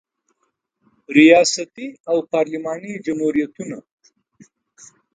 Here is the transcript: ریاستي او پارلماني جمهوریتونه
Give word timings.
ریاستي 1.17 1.87
او 2.11 2.17
پارلماني 2.31 2.93
جمهوریتونه 3.05 3.77